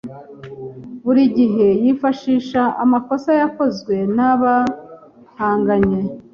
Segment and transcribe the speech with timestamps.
[1.03, 6.01] Buri gihe yifashisha amakosa yakozwe na bahanganye.